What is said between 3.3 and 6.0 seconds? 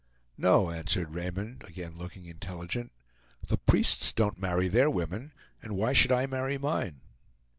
"the priests don't marry their women, and why